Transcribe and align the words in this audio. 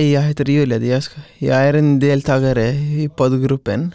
Hej, 0.00 0.12
jag 0.12 0.22
heter 0.22 0.44
Julia. 0.44 0.78
Jag, 0.78 1.02
ska, 1.02 1.20
jag 1.38 1.56
är 1.56 1.74
en 1.74 1.98
deltagare 1.98 2.68
i 2.72 3.10
poddgruppen. 3.16 3.94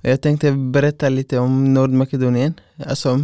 Jag 0.00 0.20
tänkte 0.20 0.52
berätta 0.52 1.08
lite 1.08 1.38
om 1.38 1.74
Nordmakedonien. 1.74 2.54
Alltså, 2.86 3.16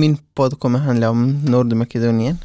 min 0.00 0.16
podd 0.34 0.58
kommer 0.58 0.78
handla 0.78 1.10
om 1.10 1.44
Nordmakedonien. 1.44 2.36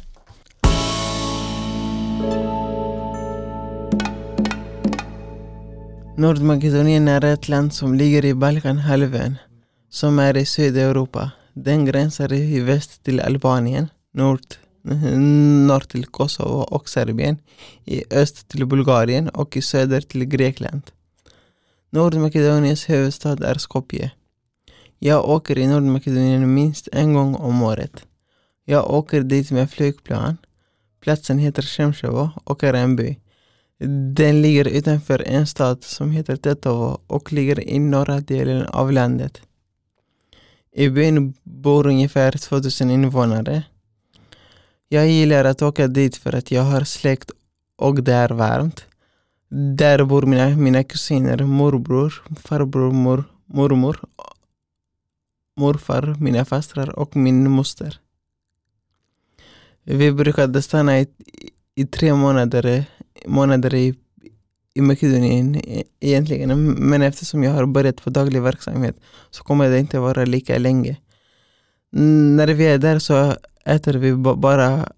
Nordmakedonien 6.16 7.08
är 7.08 7.24
ett 7.24 7.48
land 7.48 7.72
som 7.72 7.94
ligger 7.94 8.24
i 8.24 8.34
Balkanhalvön, 8.34 9.36
som 9.90 10.18
är 10.18 10.36
i 10.36 10.46
Sydeuropa. 10.46 11.30
Den 11.54 11.84
gränsar 11.84 12.32
i 12.32 12.60
väst 12.60 13.04
till 13.04 13.20
Albanien, 13.20 13.88
nord, 14.14 14.40
norr 14.82 15.80
till 15.80 16.06
Kosovo 16.06 16.60
och 16.60 16.88
Serbien, 16.88 17.38
i 17.84 18.04
öst 18.10 18.48
till 18.48 18.66
Bulgarien 18.66 19.28
och 19.28 19.56
i 19.56 19.62
söder 19.62 20.00
till 20.00 20.24
Grekland. 20.24 20.82
Nordmakedoniens 21.90 22.88
huvudstad 22.88 23.44
är 23.44 23.54
Skopje. 23.54 24.10
Jag 24.98 25.28
åker 25.28 25.58
i 25.58 25.66
Nordmakedonien 25.66 26.54
minst 26.54 26.88
en 26.92 27.14
gång 27.14 27.34
om 27.34 27.62
året. 27.62 28.04
Jag 28.64 28.90
åker 28.90 29.20
dit 29.20 29.50
med 29.50 29.70
flygplan. 29.70 30.36
Platsen 31.00 31.38
heter 31.38 31.62
Shemshevo 31.62 32.30
och 32.44 32.64
är 32.64 32.74
en 32.74 32.96
by. 32.96 33.16
Den 34.14 34.42
ligger 34.42 34.68
utanför 34.68 35.22
en 35.26 35.46
stad 35.46 35.84
som 35.84 36.10
heter 36.10 36.36
Tetovo 36.36 37.00
och 37.06 37.32
ligger 37.32 37.68
i 37.68 37.78
norra 37.78 38.20
delen 38.20 38.66
av 38.66 38.92
landet. 38.92 39.40
I 40.72 40.88
byn 40.88 41.34
bor 41.42 41.86
ungefär 41.86 42.32
2000 42.32 42.90
invånare. 42.90 43.62
Jag 44.92 45.08
gillar 45.08 45.44
att 45.44 45.62
åka 45.62 45.88
dit 45.88 46.16
för 46.16 46.34
att 46.34 46.50
jag 46.50 46.62
har 46.62 46.84
släkt 46.84 47.30
och 47.76 48.02
det 48.02 48.12
är 48.12 48.28
varmt. 48.28 48.84
Där 49.76 50.04
bor 50.04 50.22
mina, 50.22 50.48
mina 50.48 50.84
kusiner, 50.84 51.44
morbror, 51.44 52.22
farbror, 52.36 52.92
mor, 52.92 53.24
mormor, 53.46 54.00
morfar, 55.56 56.16
mina 56.20 56.44
fastrar 56.44 56.98
och 56.98 57.16
min 57.16 57.50
moster. 57.50 58.00
Vi 59.84 60.12
brukade 60.12 60.62
stanna 60.62 61.00
i, 61.00 61.06
i 61.74 61.86
tre 61.86 62.14
månader, 62.14 62.84
månader 63.26 63.74
i, 63.74 63.94
i 64.74 64.80
Makedonien 64.80 65.60
egentligen. 66.00 66.72
Men 66.72 67.02
eftersom 67.02 67.42
jag 67.42 67.52
har 67.52 67.66
börjat 67.66 68.02
på 68.04 68.10
daglig 68.10 68.42
verksamhet 68.42 68.96
så 69.30 69.44
kommer 69.44 69.70
det 69.70 69.78
inte 69.78 69.98
vara 69.98 70.24
lika 70.24 70.58
länge. 70.58 70.96
När 72.36 72.48
vi 72.48 72.66
är 72.66 72.78
där 72.78 72.98
så 72.98 73.36
äter 73.70 73.94
vi 73.94 74.14
bara 74.14 74.92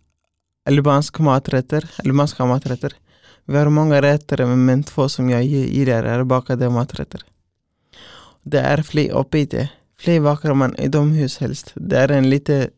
albansk 0.68 1.18
maträtter, 1.18 1.90
albanska 2.04 2.44
maträtter. 2.44 2.92
Vi 3.44 3.56
har 3.58 3.68
många 3.68 4.02
rätter 4.02 4.46
men 4.46 4.82
två 4.82 5.08
som 5.08 5.30
jag 5.30 5.44
gillar 5.44 6.04
är 6.04 6.24
bakade 6.24 6.70
maträtter. 6.70 7.22
Det 8.42 8.58
är 8.58 8.82
fli 8.82 9.12
och 9.12 9.30
pite. 9.30 9.68
Fli 9.98 10.20
bakar 10.20 10.54
man 10.54 10.76
inomhus 10.76 11.38
helst. 11.38 11.72
Det 11.74 11.96
är 11.96 12.10
en 12.10 12.30
lite 12.30 12.70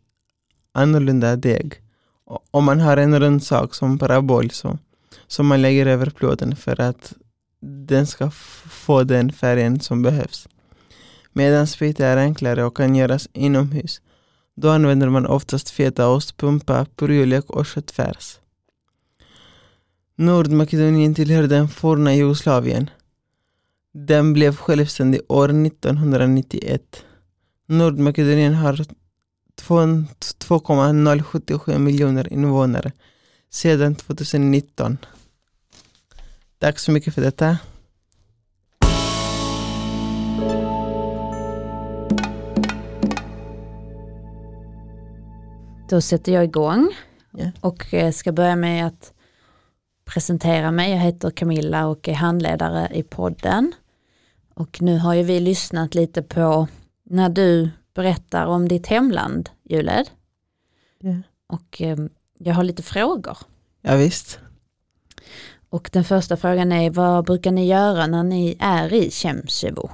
annorlunda 0.72 1.37
deg. 1.37 1.75
Och- 2.50 2.62
man 2.62 2.81
har 2.81 2.97
en 2.97 3.20
rund 3.20 3.42
sak 3.42 3.75
som 3.75 3.98
parabol 3.98 4.50
som, 4.50 4.78
som 5.27 5.47
man 5.47 5.62
lägger 5.62 5.87
över 5.87 6.11
plåten 6.11 6.56
för 6.56 6.81
att 6.81 7.12
den 7.61 8.06
ska 8.06 8.31
få 8.31 9.05
den 9.05 9.33
färgen 9.33 9.81
som 9.81 10.03
behövs. 10.03 10.48
Medan 11.33 11.67
pite 11.67 12.06
är 12.06 12.16
enklare 12.16 12.65
och 12.65 12.76
kan 12.76 12.94
göras 12.94 13.28
inomhus. 13.32 14.00
Då 14.54 14.70
använder 14.70 15.09
man 15.09 15.26
oftast 15.26 15.70
fetaost, 15.70 16.37
pumpa, 16.37 16.87
purjolök 16.97 17.50
och 17.50 17.66
köttfärs. 17.66 18.38
Nordmakedonien 20.16 21.15
tillhör 21.15 21.42
den 21.42 21.69
forna 21.69 22.15
Jugoslavien. 22.15 22.91
Den 23.93 24.32
blev 24.32 24.56
självständig 24.56 25.20
år 25.28 25.66
1991. 25.66 27.04
Nordmakedonien 27.66 28.54
har 28.54 28.81
2,077 29.56 31.78
miljoner 31.78 32.32
invånare 32.32 32.93
sedan 33.50 33.94
2019. 33.94 34.98
Tack 36.59 36.78
så 36.78 36.93
mycket 36.93 37.14
för 37.14 37.22
detta. 37.22 37.59
Då 45.94 46.00
sätter 46.00 46.32
jag 46.32 46.44
igång 46.44 46.91
Ja. 47.31 47.50
och 47.60 47.94
eh, 47.94 48.12
ska 48.12 48.32
börja 48.32 48.56
med 48.56 48.87
att 48.87 49.12
presentera 50.05 50.71
mig. 50.71 50.91
Jag 50.91 50.99
heter 50.99 51.31
Camilla 51.31 51.87
och 51.87 52.09
är 52.09 52.15
handledare 52.15 52.88
i 52.94 53.03
podden. 53.03 53.72
Och 54.55 54.82
nu 54.82 54.99
har 54.99 55.15
ju 55.15 55.22
vi 55.22 55.41
lyssnat 55.41 55.94
lite 55.94 56.22
på 56.22 56.69
när 57.05 57.28
du 57.28 57.71
berättar 57.94 58.47
om 58.47 58.69
ditt 58.69 58.87
hemland, 58.87 59.50
Juled. 59.65 60.10
Ja. 60.99 61.16
Och 61.47 61.82
eh, 61.82 61.97
jag 62.38 62.55
har 62.55 62.65
lite 62.65 62.82
frågor. 62.82 63.38
Ja, 63.82 63.97
visst. 63.97 64.38
Och 65.69 65.91
den 65.93 66.05
första 66.05 66.37
frågan 66.37 66.72
är, 66.72 66.91
vad 66.91 67.25
brukar 67.25 67.53
ni 67.53 67.66
göra 67.66 68.06
när 68.06 68.22
ni 68.22 68.56
är 68.61 68.93
i 68.93 69.11
Kemsjevo? 69.11 69.91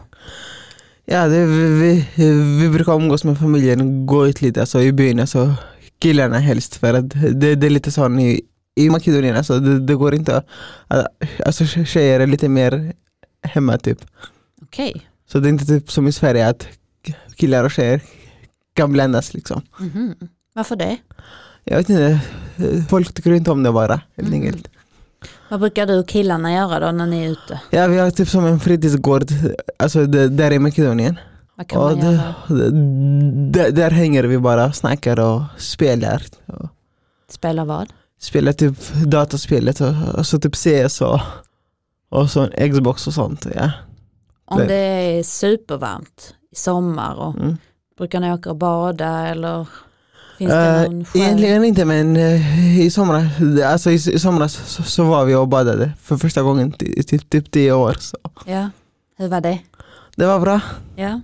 Ja, 1.04 1.28
det, 1.28 1.46
vi, 1.46 2.06
vi, 2.16 2.32
vi 2.62 2.68
brukar 2.68 2.92
umgås 2.92 3.24
med 3.24 3.38
familjen, 3.38 4.06
gå 4.06 4.26
ut 4.26 4.42
lite 4.42 4.60
alltså, 4.60 4.80
i 4.82 4.92
byn, 4.92 5.20
alltså, 5.20 5.54
killarna 6.00 6.38
helst 6.38 6.76
för 6.76 6.94
att 6.94 7.10
det, 7.40 7.54
det 7.54 7.66
är 7.66 7.70
lite 7.70 7.90
så 7.90 8.10
i, 8.18 8.40
i 8.74 8.90
Makedonien, 8.90 9.36
alltså, 9.36 9.58
det, 9.60 9.80
det 9.80 9.94
går 9.94 10.14
inte 10.14 10.36
att, 10.36 10.46
alltså 11.46 11.66
tjejer 11.66 12.20
är 12.20 12.26
lite 12.26 12.48
mer 12.48 12.92
hemma 13.42 13.78
typ. 13.78 13.98
Okej. 14.62 15.06
Så 15.32 15.38
det 15.40 15.48
är 15.48 15.50
inte 15.50 15.64
typ 15.66 15.90
som 15.92 16.08
i 16.08 16.12
Sverige 16.12 16.48
att 16.48 16.66
killar 17.36 17.64
och 17.64 17.70
tjejer 17.70 18.00
kan 18.74 18.92
blandas 18.92 19.34
liksom. 19.34 19.62
Mhm. 19.80 20.14
Varför 20.54 20.76
det? 20.76 20.96
Jag 21.64 21.76
vet 21.76 21.88
inte, 21.90 22.20
folk 22.88 23.12
tycker 23.14 23.32
inte 23.32 23.50
om 23.50 23.62
det 23.62 23.72
bara 23.72 24.00
helt 24.16 24.28
Mhm. 24.28 24.32
enkelt. 24.42 24.68
Vad 25.50 25.60
brukar 25.60 25.86
du 25.86 25.98
och 25.98 26.08
killarna 26.08 26.52
göra 26.52 26.80
då 26.86 26.92
när 26.92 27.06
ni 27.06 27.24
är 27.24 27.30
ute? 27.30 27.60
Ja, 27.70 27.86
vi 27.86 27.98
har 27.98 28.10
typ 28.10 28.28
som 28.28 28.44
en 28.46 28.60
fritidsgård, 28.60 29.24
alltså 29.76 30.06
där 30.06 30.50
i 30.52 30.58
Makedonien. 30.58 31.18
Vad 31.60 31.68
kan 31.68 31.82
Och 31.82 31.96
man 31.98 32.12
göra? 32.12 32.34
där, 33.50 33.70
där 33.70 33.90
hänger 33.90 34.22
vi 34.24 34.38
bara, 34.38 34.72
snackar 34.72 35.20
och 35.20 35.42
spelar. 35.58 36.22
Och 36.46 36.68
Spela 37.30 37.64
vad? 37.64 37.92
spelar 38.20 38.52
typ 38.52 38.92
dataspelet 39.06 39.80
och, 39.80 39.94
och 40.18 40.26
så 40.26 40.38
typ 40.40 40.54
CS 40.56 41.00
och, 41.00 41.20
och 42.08 42.30
så 42.30 42.48
Xbox 42.72 43.06
och 43.06 43.14
sånt. 43.14 43.46
Ja. 43.54 43.70
Om 44.44 44.58
Det- 44.58 44.74
är 44.74 45.22
supervarmt 45.22 46.34
i 46.52 46.56
sommar 46.56 47.14
och 47.14 47.34
Mm. 47.34 47.56
brukar 47.98 48.20
ni 48.20 48.32
åka 48.32 48.50
och 48.50 48.56
bada 48.56 49.26
eller 49.28 49.66
finns 50.38 50.52
Eh, 50.52 50.58
det 50.82 50.88
någon 50.88 51.04
sjö? 51.04 51.18
Egentligen 51.18 51.64
inte 51.64 51.84
men 51.84 52.16
eh, 52.16 52.80
i 52.80 52.90
somras, 52.90 53.24
alltså 53.66 53.90
i, 53.90 53.94
i 53.94 54.18
somras 54.18 54.52
så, 54.66 54.82
så 54.82 55.04
var 55.04 55.24
vi 55.24 55.34
och 55.34 55.48
badade 55.48 55.92
för 56.02 56.16
första 56.16 56.42
gången 56.42 56.74
i 56.80 57.02
typ, 57.02 57.30
typ 57.30 57.50
tio 57.50 57.72
år. 57.72 57.96
Så. 58.00 58.16
Ja, 58.46 58.70
hur 59.18 59.28
var 59.28 59.40
det? 59.40 59.58
Det 60.16 60.26
var 60.26 60.40
bra. 60.40 60.60
Ja. 60.96 61.20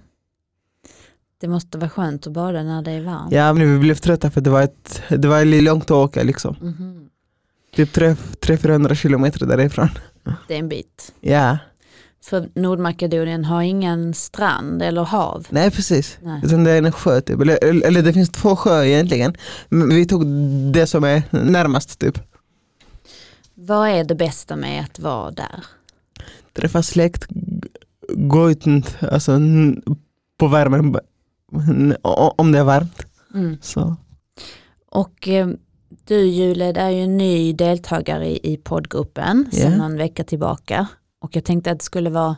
Det 1.40 1.48
måste 1.48 1.78
vara 1.78 1.90
skönt 1.90 2.26
att 2.26 2.32
bada 2.32 2.62
när 2.62 2.82
det 2.82 2.90
är 2.90 3.00
varmt. 3.02 3.32
Ja 3.32 3.52
men 3.52 3.72
vi 3.72 3.78
blev 3.78 3.94
trötta 3.94 4.30
för 4.30 4.40
det 4.40 4.50
var, 4.50 4.62
ett, 4.62 5.02
det 5.08 5.28
var 5.28 5.44
lite 5.44 5.64
långt 5.64 5.84
att 5.84 5.90
åka 5.90 6.22
liksom. 6.22 6.56
Mhm. 6.60 7.08
Typ 7.74 7.96
300-400 7.96 8.94
kilometer 8.94 9.46
därifrån. 9.46 9.88
Det 10.48 10.54
är 10.54 10.58
en 10.58 10.68
bit. 10.68 11.12
Ja, 11.20 11.58
För 12.24 12.48
Nordmakedonien 12.54 13.44
har 13.44 13.62
ingen 13.62 14.14
strand 14.14 14.82
eller 14.82 15.02
hav. 15.04 15.46
nej 15.50 15.70
precis. 15.70 16.18
Nej. 16.22 16.40
Utan 16.44 16.64
det 16.64 16.70
är 16.70 16.82
en 16.82 16.92
sjö 16.92 17.20
typ. 17.20 17.40
Eller, 17.40 17.64
eller 17.84 18.02
det 18.02 18.12
finns 18.12 18.30
två 18.30 18.56
sjöar 18.56 18.84
egentligen. 18.84 19.34
Men 19.68 19.88
vi 19.88 20.06
tog 20.06 20.26
det 20.72 20.86
som 20.86 21.04
är 21.04 21.22
närmast 21.30 21.98
typ. 21.98 22.18
Vad 23.54 23.88
är 23.88 24.04
det 24.04 24.14
bästa 24.14 24.56
med 24.56 24.84
att 24.84 24.98
vara 24.98 25.30
där? 25.30 25.64
Träffa 26.52 26.82
släkt, 26.82 27.26
gå 28.14 28.50
ut 28.50 28.64
alltså, 29.00 29.40
på 30.38 30.48
värmen 30.48 30.96
om 32.36 32.52
det 32.52 32.58
är 32.58 32.64
varmt. 32.64 33.06
Mm. 33.34 33.58
Så. 33.60 33.96
Och 34.90 35.28
eh, 35.28 35.48
du 36.04 36.24
Juled 36.24 36.76
är 36.76 36.90
ju 36.90 37.02
en 37.02 37.16
ny 37.16 37.52
deltagare 37.52 38.26
i, 38.26 38.52
i 38.52 38.56
poddgruppen 38.56 39.48
sedan 39.52 39.72
Ja. 39.72 39.78
någon 39.78 39.96
vecka 39.96 40.24
tillbaka. 40.24 40.86
Och 41.20 41.36
jag 41.36 41.44
tänkte 41.44 41.70
att 41.70 41.78
det 41.78 41.84
skulle 41.84 42.10
vara 42.10 42.36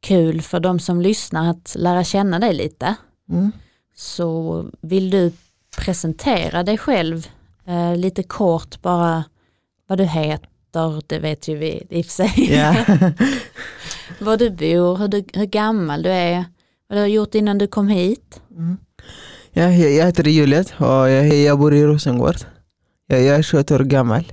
kul 0.00 0.42
för 0.42 0.60
de 0.60 0.78
som 0.78 1.00
lyssnar 1.00 1.50
att 1.50 1.76
lära 1.78 2.04
känna 2.04 2.38
dig 2.38 2.54
lite. 2.54 2.94
Mm. 3.30 3.52
Så 3.96 4.64
vill 4.80 5.10
du 5.10 5.32
presentera 5.76 6.62
dig 6.62 6.78
själv 6.78 7.26
eh, 7.66 7.96
lite 7.96 8.22
kort 8.22 8.82
bara 8.82 9.24
vad 9.86 9.98
du 9.98 10.04
heter, 10.04 11.02
det 11.06 11.18
vet 11.18 11.48
ju 11.48 11.56
vi 11.56 11.86
i 11.90 12.00
och 12.00 12.06
för 12.06 12.12
sig. 12.12 12.54
Ja. 12.54 12.76
var 14.24 14.36
du 14.36 14.50
bor, 14.50 14.96
hur, 14.96 15.08
du, 15.08 15.24
hur 15.34 15.46
gammal 15.46 16.02
du 16.02 16.10
är, 16.10 16.44
vad 16.92 16.98
du 16.98 17.02
har 17.02 17.08
gjort 17.08 17.34
innan 17.34 17.58
du 17.58 17.66
kom 17.66 17.88
hit. 17.88 18.40
Mm. 18.56 18.76
Ja, 19.52 19.70
jag, 19.70 20.06
heter 20.06 20.24
Juliet 20.24 20.74
och 20.78 20.86
jag, 20.86 21.26
jag 21.26 21.58
bor 21.58 21.74
i 21.74 21.84
Rosengård. 21.84 22.36
Jag, 23.06 23.22
jag 23.22 23.36
är 23.36 23.42
21 23.42 23.70
år 23.70 23.78
gammal. 23.78 24.32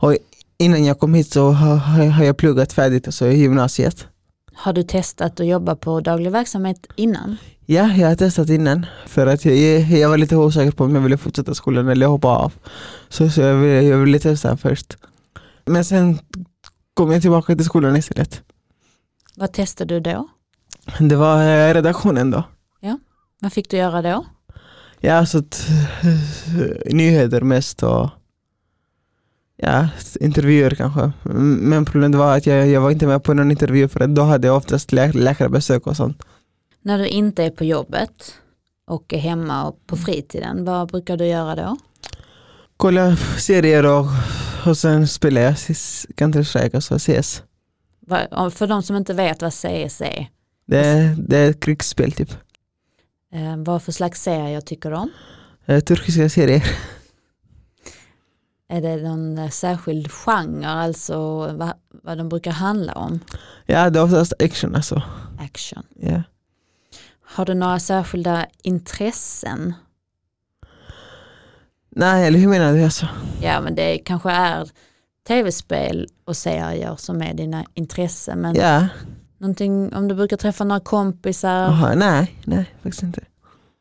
Och 0.00 0.16
innan 0.58 0.84
jag 0.84 0.98
kom 0.98 1.14
hit 1.14 1.32
så 1.32 1.50
har, 1.50 1.76
har 1.76 2.06
har 2.06 2.24
jag 2.24 2.36
pluggat 2.36 2.72
färdigt 2.72 3.06
alltså, 3.06 3.26
i 3.26 3.36
gymnasiet. 3.36 4.06
Har 4.54 4.72
du 4.72 4.82
testat 4.82 5.40
att 5.40 5.46
jobba 5.46 5.76
på 5.76 6.00
daglig 6.00 6.30
verksamhet 6.30 6.86
innan? 6.96 7.36
Ja, 7.66 7.92
jag 7.96 8.08
har 8.08 8.16
testat 8.16 8.48
innan 8.48 8.86
för 9.06 9.26
att 9.26 9.44
jag, 9.44 9.56
jag 9.80 10.08
var 10.08 10.18
lite 10.18 10.36
osäker 10.36 10.72
på 10.72 10.84
om 10.84 10.94
jag 10.94 11.02
ville 11.02 11.16
fortsätta 11.16 11.54
skolan 11.54 11.88
eller 11.88 12.06
hoppa 12.06 12.28
av. 12.28 12.52
Så, 13.08 13.30
så 13.30 13.40
jag, 13.40 13.54
ville, 13.54 13.82
jag 13.82 13.98
ville 13.98 14.18
testa 14.18 14.56
först. 14.56 14.96
Men 15.64 15.84
sen 15.84 16.18
kom 16.94 17.12
jag 17.12 17.22
tillbaka 17.22 17.56
till 17.56 17.64
skolan 17.64 17.96
istället. 17.96 18.42
Vad 19.36 19.52
testade 19.52 19.94
du 19.94 20.00
då? 20.00 20.28
Det 20.98 21.16
var 21.16 21.42
eh, 21.42 21.74
redaktionen 21.74 22.30
då. 22.30 22.44
Vad 23.40 23.52
fick 23.52 23.70
du 23.70 23.76
göra 23.76 24.02
då? 24.02 24.26
Ja, 25.00 25.14
alltså 25.14 25.42
t- 25.42 25.58
nyheter 26.86 27.40
mest 27.40 27.82
och 27.82 28.08
ja, 29.56 29.88
intervjuer 30.20 30.70
kanske. 30.70 31.12
Men 31.38 31.84
problemet 31.84 32.18
var 32.18 32.36
att 32.36 32.46
jag, 32.46 32.68
jag 32.68 32.80
var 32.80 32.90
inte 32.90 33.06
med 33.06 33.22
på 33.24 33.34
någon 33.34 33.50
intervju 33.50 33.88
för 33.88 34.00
att 34.00 34.14
då 34.14 34.22
hade 34.22 34.46
jag 34.46 34.56
oftast 34.56 34.92
lä- 34.92 35.12
läkarbesök 35.12 35.86
och 35.86 35.96
sånt. 35.96 36.22
När 36.82 36.98
du 36.98 37.06
inte 37.06 37.44
är 37.44 37.50
på 37.50 37.64
jobbet 37.64 38.34
och 38.86 39.12
är 39.14 39.18
hemma 39.18 39.64
och 39.64 39.86
på 39.86 39.96
fritiden, 39.96 40.64
vad 40.64 40.88
brukar 40.88 41.16
du 41.16 41.26
göra 41.26 41.54
då? 41.56 41.76
Kolla 42.76 43.16
serier 43.38 43.86
och, 43.86 44.06
och 44.66 44.76
sen 44.78 45.08
spelar 45.08 45.40
jag 45.40 45.54
Counter-Strike, 45.54 46.74
alltså 46.74 46.98
CS. 46.98 47.42
Va- 48.06 48.26
om- 48.30 48.50
För 48.50 48.66
de 48.66 48.82
som 48.82 48.96
inte 48.96 49.14
vet 49.14 49.42
vad 49.42 49.52
CS 49.54 50.00
är, 50.00 50.28
Det, 50.66 50.86
är- 50.86 51.14
det 51.18 51.38
är 51.38 51.50
ett 51.50 51.60
krigsspel 51.60 52.12
typ. 52.12 52.30
eh, 53.32 53.56
vad 53.56 53.82
för 53.82 53.92
slags 53.92 54.22
serier 54.22 54.60
tycker 54.60 54.90
du 54.90 54.96
om? 54.96 55.10
Eh, 55.66 55.80
Turkiska 55.80 56.28
serier. 56.28 56.64
Är 58.68 58.80
det 58.80 58.96
någon 58.96 59.38
eh, 59.38 59.50
särskild 59.50 60.10
genre, 60.10 60.66
alltså 60.66 61.16
vad, 61.56 61.72
vad 62.02 62.18
de 62.18 62.28
brukar 62.28 62.50
handla 62.50 62.92
om? 62.92 63.20
Ja, 63.66 63.90
det 63.90 63.98
är 63.98 64.02
oftast 64.04 64.32
action 64.42 64.74
alltså. 64.74 65.02
Action. 65.40 65.82
Ja. 65.96 66.22
Har 67.26 67.44
du 67.46 67.54
några 67.54 67.78
särskilda 67.78 68.46
intressen? 68.62 69.74
Nej, 71.90 72.26
eller 72.26 72.38
hur 72.38 72.48
menar 72.48 72.72
du 72.72 72.84
alltså? 72.84 73.08
Ja 73.42 73.60
men 73.60 73.74
det 73.74 73.98
kanske 73.98 74.30
är 74.30 74.70
tv-spel 75.28 76.08
och 76.24 76.36
serier 76.36 76.96
som 76.96 77.22
är 77.22 77.34
dina 77.34 77.64
intressen. 77.74 78.38
Men 78.40 78.54
Ja, 78.54 78.88
någonting, 79.44 79.94
om 79.94 80.08
du 80.08 80.14
brukar 80.14 80.36
träffa 80.36 80.64
några 80.64 80.80
kompisar, 80.80 81.62
Aha, 81.64 81.94
nej, 81.94 82.36
nej 82.44 82.74
faktiskt 82.82 83.02
inte. 83.02 83.20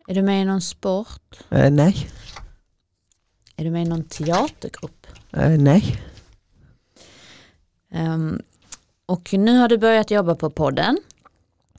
är 0.07 0.15
du 0.15 0.21
med 0.21 0.41
i 0.41 0.45
någon 0.45 0.61
sport? 0.61 1.39
Eh, 1.49 1.71
nej, 1.71 2.09
Är 3.55 3.63
du 3.63 3.71
med 3.71 3.85
i 3.85 3.89
någon 3.89 4.03
teatergrupp? 4.03 5.07
Eh, 5.31 5.49
nej. 5.49 6.01
Ehm, 7.91 8.41
och 9.05 9.33
nu 9.33 9.57
har 9.57 9.67
du 9.69 9.77
börjat 9.77 10.11
jobba 10.11 10.35
på 10.35 10.49
podden 10.49 10.97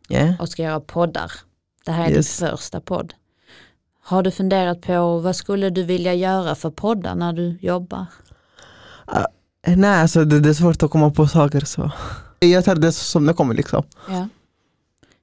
Ja. 0.08 0.34
och 0.40 0.48
ska 0.48 0.62
göra 0.62 0.81
poddar. 0.81 1.32
Det 1.84 1.92
här 1.92 2.04
är 2.06 2.10
Yes. 2.10 2.38
din 2.38 2.48
första 2.48 2.81
podd. 2.81 3.14
Har 4.02 4.22
du 4.22 4.31
funderat 4.31 4.81
på 4.81 5.19
vad 5.19 5.36
skulle 5.36 5.70
du 5.70 5.82
vilja 5.82 6.14
göra 6.14 6.54
för 6.54 6.70
poddar 6.70 7.14
när 7.14 7.32
du 7.32 7.58
jobbar? 7.60 8.06
Eh, 9.12 9.76
Nej, 9.76 10.00
alltså 10.00 10.25
det, 10.25 10.40
det 10.40 10.48
är 10.48 10.54
svårt 10.54 10.82
att 10.82 10.90
komma 10.90 11.10
på 11.10 11.26
saker 11.28 11.60
så. 11.60 11.90
Jag 12.50 12.64
tar 12.64 12.75
det 12.76 12.93
som 12.93 13.26
det 13.26 13.32
kommer 13.35 13.55
liksom. 13.55 13.85
Ja. 14.08 14.29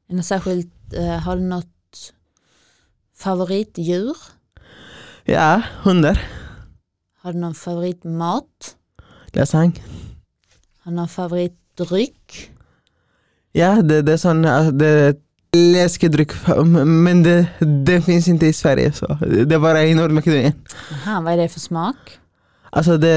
Något 0.10 0.26
särskilt, 0.26 0.94
eh, 0.94 1.06
har 1.20 1.36
du 1.36 1.42
något 1.42 2.14
favoritdjur? 3.18 4.16
Ja, 5.24 5.62
hundar, 5.84 6.22
Har 7.22 7.34
du 7.34 7.40
någon 7.40 7.56
favoritmat? 7.56 8.76
lasagne. 9.34 9.74
Har 10.80 10.92
du 10.92 10.96
någon 10.96 11.10
favoritdryck? 11.10 12.52
Ja, 13.52 13.82
det, 13.82 14.02
det 14.02 14.14
är 14.14 14.18
sån, 14.18 14.42
det 14.78 15.16
läskedryck 15.56 16.32
men 16.86 17.24
det, 17.24 17.48
det 17.86 18.02
finns 18.02 18.28
inte 18.28 18.46
i 18.48 18.54
Sverige 18.54 18.94
så. 18.94 19.18
Det 19.46 19.56
är 19.56 19.60
bara 19.60 19.84
i 19.84 19.94
Nordmakedonien. 19.94 20.54
Aha, 20.92 21.22
vad 21.22 21.34
är 21.34 21.38
det 21.38 21.50
för 21.50 21.60
smak? 21.60 22.20
Alltså 22.74 22.98
det, 22.98 23.08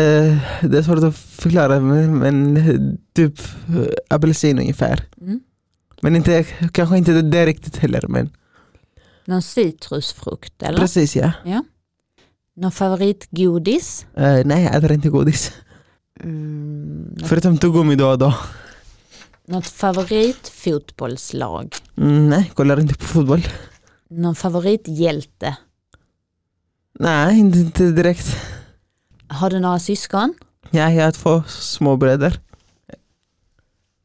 det 0.62 0.78
är 0.78 0.82
svårt 0.82 1.04
att 1.04 1.16
förklara 1.16 1.80
men, 1.80 2.18
men 2.18 2.98
typ 3.12 3.40
apelsin 4.08 4.58
ungefär. 4.58 5.04
Mm. 5.20 5.40
Men 6.02 6.16
inte, 6.16 6.44
kanske 6.72 6.98
inte 6.98 7.22
det, 7.22 7.46
riktigt 7.46 7.76
heller 7.76 8.04
men 8.08 8.30
Någon 9.24 9.42
citrusfrukt 9.42 10.62
eller? 10.62 10.78
precis 10.78 11.16
ja. 11.16 11.32
Någon 12.56 12.72
favoritgodis? 12.72 14.06
Eh, 14.16 14.42
nej 14.44 14.64
jag 14.64 14.74
äter 14.74 14.92
inte 14.92 15.08
godis. 15.08 15.52
Mm, 16.20 17.16
Förutom 17.24 17.58
tuggummi 17.58 17.94
då 17.94 18.08
och 18.10 18.18
då. 18.18 18.34
något 19.46 19.66
favoritfotbollslag? 19.66 21.74
Mm, 21.96 22.30
nej, 22.30 22.50
kollar 22.54 22.80
inte 22.80 22.94
på 22.94 23.04
fotboll. 23.04 23.46
Någon 24.10 24.34
favorithjälte? 24.34 25.56
Nej, 26.98 27.38
inte, 27.38 27.58
inte 27.58 27.90
direkt. 27.90 28.36
Har 29.34 29.50
du 29.50 29.60
några 29.60 29.78
syskon? 29.78 30.34
Ja, 30.70 30.90
jag 30.90 31.04
har 31.04 31.12
två 31.12 31.42
små 31.48 31.96
bröder. 31.96 32.40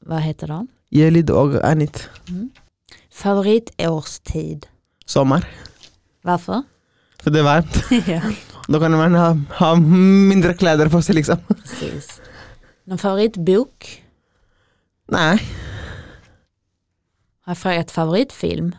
Vad 0.06 0.22
heter 0.22 0.48
de? 0.48 0.68
Jelid 0.90 1.30
och 1.30 1.64
Anit. 1.66 2.10
Favoritårstid? 3.14 4.68
Sommar. 5.06 5.48
Varför? 6.22 6.64
För 7.20 7.32
det 7.32 7.40
är 7.40 7.44
varmt. 7.44 7.84
ja, 8.08 8.22
Då 8.68 8.80
kan 8.80 8.92
man 8.92 9.16
ha, 9.16 9.38
ha 9.58 9.76
mindre 9.76 10.54
kläder 10.54 10.90
på 10.90 11.02
sig 11.02 11.16
liksom. 11.16 11.38
precis. 11.48 12.22
Någon 12.84 12.98
favoritbok? 12.98 14.04
Nej, 15.08 15.42
Har 17.42 17.52
jag 17.52 17.58
frågat 17.58 17.92
favoritfilm? 17.92 18.76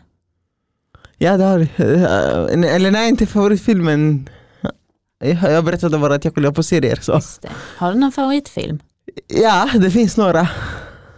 ja 1.17 1.37
det 1.37 1.43
har 1.43 1.59
eh, 1.59 2.73
Eller 2.75 2.91
nej, 2.91 3.09
inte 3.09 3.25
favoritfilmen. 3.25 4.29
Jag 5.21 5.65
berättade 5.65 5.97
bara 5.97 6.15
att 6.15 6.25
jag 6.25 6.35
kollar 6.35 6.51
på 6.51 6.63
serier. 6.63 6.99
Så. 7.01 7.21
Har 7.77 7.93
du 7.93 7.99
någon 7.99 8.11
favoritfilm? 8.11 8.79
Ja, 9.27 9.69
det 9.79 9.91
finns 9.91 10.17
några. 10.17 10.47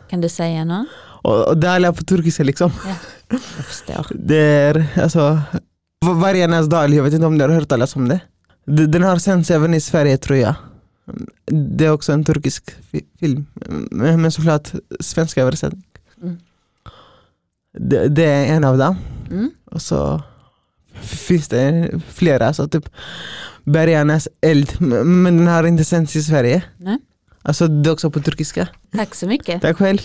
Kan 0.09 0.21
du 0.21 0.29
säga 0.29 0.65
någon? 0.65 0.87
Och, 1.23 1.47
och 1.47 1.57
det 1.57 1.67
är 1.67 1.75
alla 1.75 1.93
på 1.93 2.03
turkiska 2.03 2.43
liksom. 2.43 2.71
Jag 3.29 3.39
förstår. 3.41 4.05
Det 4.15 4.35
är 4.37 4.87
alltså 5.03 5.39
Vargarnas 6.05 6.67
dal, 6.69 6.93
jag 6.93 7.03
vet 7.03 7.13
inte 7.13 7.25
om 7.25 7.37
ni 7.37 7.43
har 7.43 7.49
hört 7.49 7.69
talas 7.69 7.95
om 7.95 8.07
det. 8.07 8.19
Den 8.65 9.03
har 9.03 9.17
sänts 9.17 9.51
även 9.51 9.73
i 9.73 9.81
Sverige 9.81 10.17
tror 10.17 10.37
jag. 10.37 10.55
Det 11.45 11.85
är 11.85 11.91
också 11.91 12.11
en 12.11 12.23
turkisk 12.25 12.71
fi- 12.91 13.05
film, 13.19 13.45
men 13.91 14.31
såklart 14.31 14.71
svenska 14.99 15.41
översättning. 15.41 15.83
Mm. 16.21 16.37
Det, 17.77 18.07
det 18.07 18.23
är 18.25 18.45
en 18.55 18.63
av 18.63 18.77
dem. 18.77 18.95
Mm. 19.31 19.51
Och 19.65 19.81
så 19.81 20.21
finns 21.03 21.47
det 21.47 21.91
flera, 22.09 22.47
alltså 22.47 22.67
typ 22.67 22.89
Bergarnas 23.63 24.27
eld, 24.41 24.81
men 25.05 25.37
den 25.37 25.47
har 25.47 25.63
inte 25.63 25.83
sänts 25.83 26.15
i 26.15 26.23
Sverige. 26.23 26.63
Nej. 26.77 26.97
Alltså 27.41 27.67
det 27.67 27.89
är 27.89 27.93
också 27.93 28.11
på 28.11 28.19
turkiska. 28.19 28.67
Tack 28.95 29.15
så 29.15 29.27
mycket. 29.27 29.61
Tack 29.61 29.77
själv. 29.77 29.99